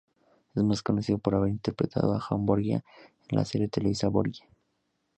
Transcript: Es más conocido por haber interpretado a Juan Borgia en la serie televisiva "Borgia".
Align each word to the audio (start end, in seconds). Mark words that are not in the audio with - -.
Es 0.55 0.63
más 0.63 0.81
conocido 0.81 1.19
por 1.19 1.35
haber 1.35 1.51
interpretado 1.51 2.15
a 2.15 2.19
Juan 2.19 2.43
Borgia 2.47 2.83
en 3.29 3.37
la 3.37 3.45
serie 3.45 3.67
televisiva 3.67 4.09
"Borgia". 4.09 4.47